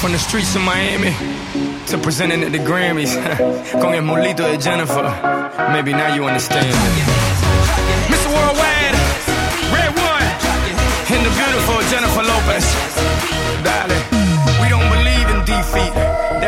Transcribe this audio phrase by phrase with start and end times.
[0.00, 1.12] From the streets of Miami
[1.88, 3.12] to presenting at the Grammys.
[3.82, 5.04] Con el molito de Jennifer.
[5.74, 6.72] Maybe now you understand.
[8.08, 8.28] Mr.
[8.32, 8.96] Worldwide,
[9.76, 10.26] Red One,
[11.12, 12.19] and the beautiful Jennifer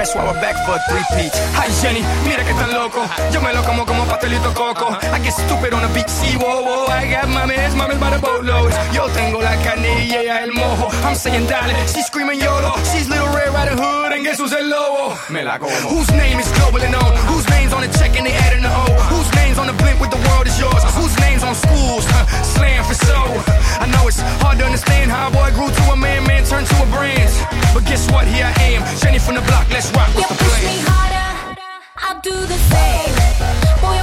[0.03, 1.30] That's why we're back for a three-peat.
[1.55, 3.07] Hi Jenny, mira que tan loco.
[3.30, 4.91] Yo me lo como como pastelito coco.
[4.98, 6.11] I get stupid on the beach,
[6.43, 6.91] whoa, whoa.
[6.91, 8.73] I got mames, mames by the boatload.
[8.93, 10.91] Yo tengo la carne y el mojo.
[11.07, 12.75] I'm saying dale, she's screaming YOLO.
[12.91, 15.15] She's Little Red Riding Hood and guess who's el lobo?
[15.30, 15.70] Me la como.
[15.87, 17.15] Whose name is globally known?
[17.30, 18.84] Whose name's on the check and they adding the O?
[19.12, 20.83] Whose name's on the blimp with the world is yours?
[20.97, 22.05] Whose name's on schools?
[22.56, 23.20] Slam for so.
[23.83, 26.66] I know it's hard to understand how a boy grew to a man, man turned
[26.66, 27.30] to a brand.
[27.74, 28.27] But guess what?
[28.27, 29.66] Here I am, Jenny from the block.
[29.70, 30.09] Let's rock.
[30.15, 30.77] What's You the push plan?
[30.77, 31.29] me harder,
[32.05, 33.12] I'll do the same.
[33.80, 33.98] Boy,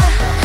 [0.00, 0.37] Yeah.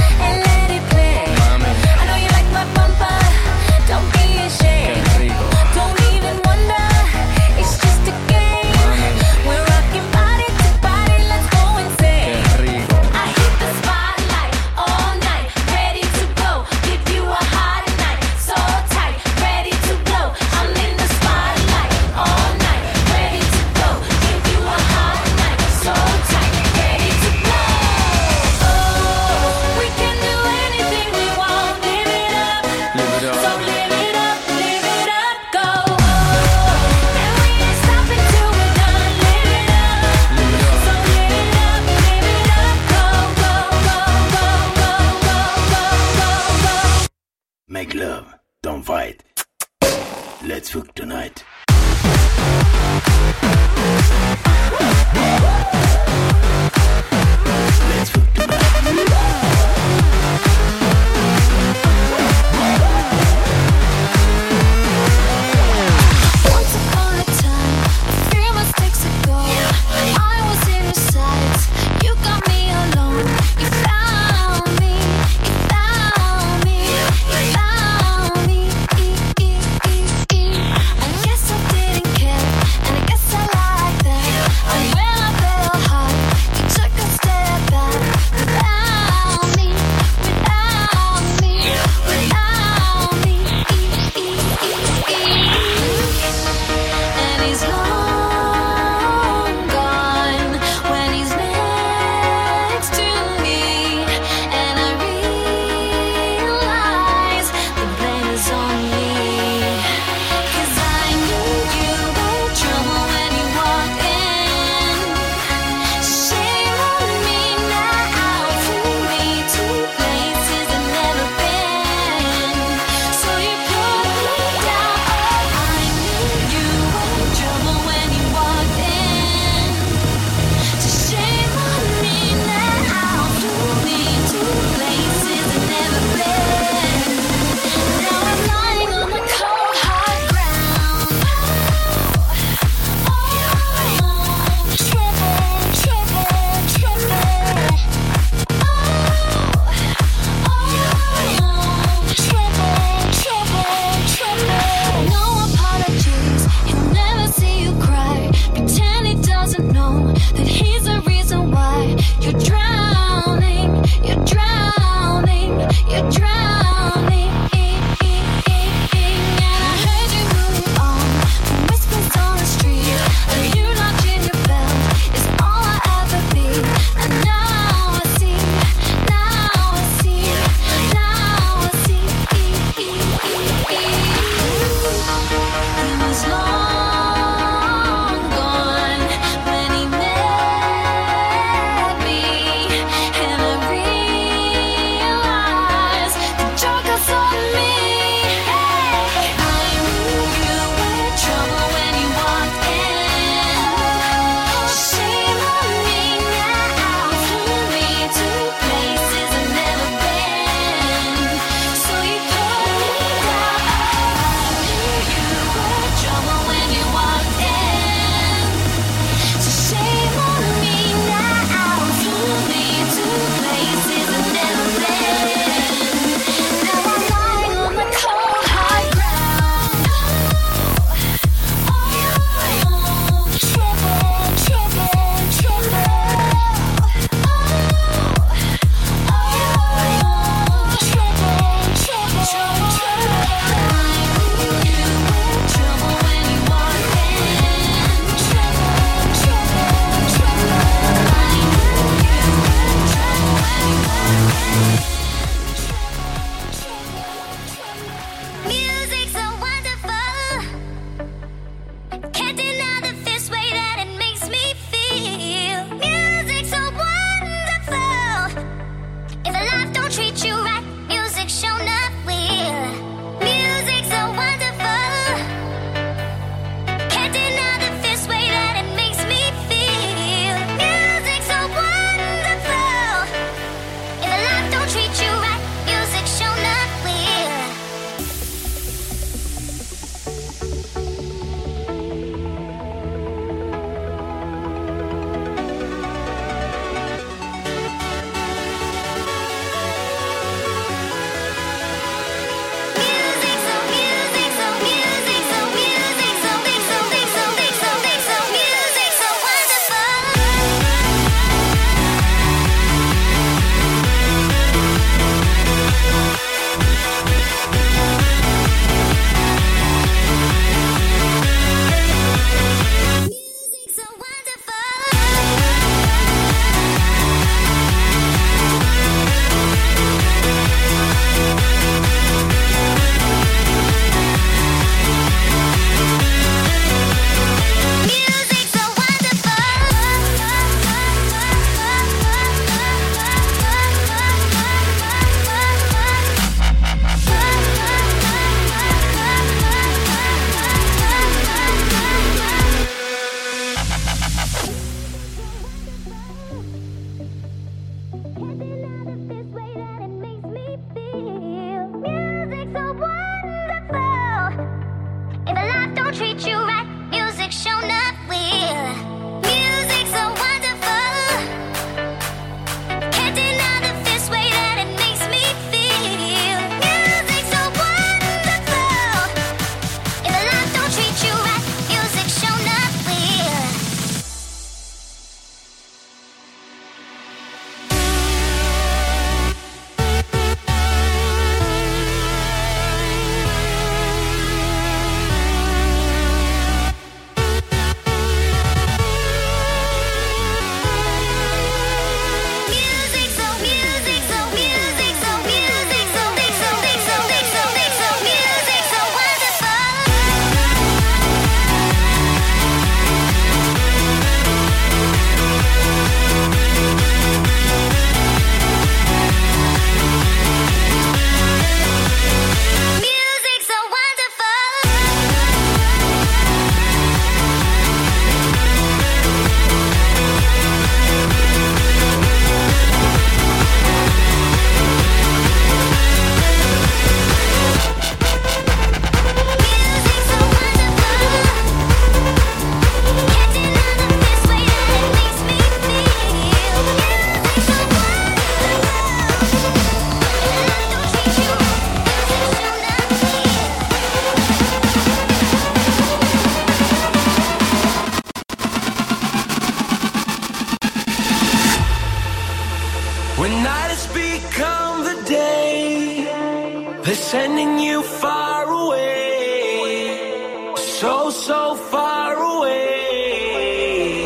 [470.83, 474.03] So, so far away.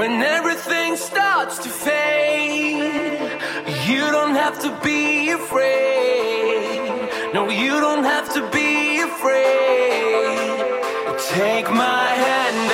[0.00, 3.18] When everything starts to fade,
[3.88, 7.34] you don't have to be afraid.
[7.34, 10.46] No, you don't have to be afraid.
[11.34, 12.70] Take my hand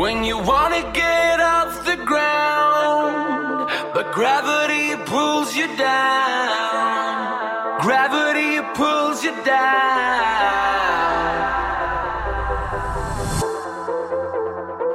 [0.00, 7.80] When you wanna get off the ground, but gravity pulls you down.
[7.80, 9.56] Gravity pulls you down.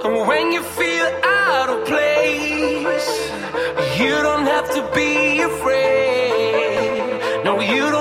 [0.03, 3.09] And when you feel out of place,
[3.99, 7.43] you don't have to be afraid.
[7.45, 8.00] No, you don't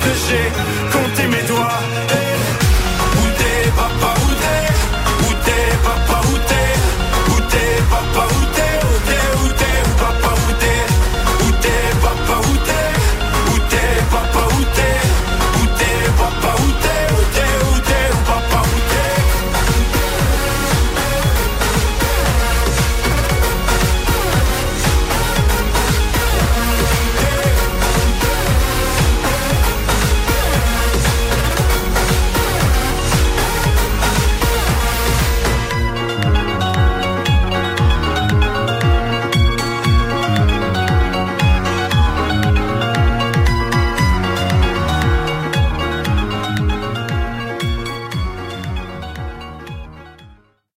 [0.00, 1.09] compté